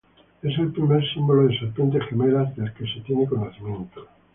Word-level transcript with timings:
Es 0.41 0.57
el 0.57 0.71
primer 0.73 1.03
símbolo 1.13 1.47
de 1.47 1.59
serpientes 1.59 2.01
gemelas 2.09 2.55
del 2.55 2.73
que 2.73 2.91
se 2.91 3.01
tiene 3.01 3.27
conocimiento. 3.27 4.07